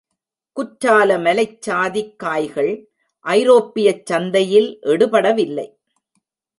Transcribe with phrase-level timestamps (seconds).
[0.57, 2.89] குற்றாலமலைச் சாதிக் காய்கள்
[3.25, 5.67] ஐரோப்பியச் சந்தையில் எடுபடவில்லை.